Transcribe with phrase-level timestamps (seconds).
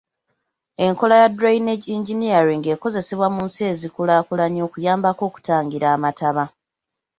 [0.85, 6.43] Enkola ya drainage engineering ekozesebwa mu nsi ezikulaakulanye okuyambako okutangira amataba.